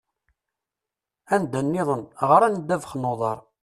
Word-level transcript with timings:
Anda-nniḍen, 1.35 2.03
ɣran 2.29 2.55
ddabex 2.59 2.91
n 2.95 3.09
uḍar. 3.11 3.39